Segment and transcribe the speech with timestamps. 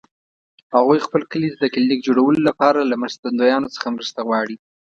[0.75, 4.55] هغوی خپل کلي ته د کلینیک جوړولو لپاره له مرستندویانو څخه مرسته غواړي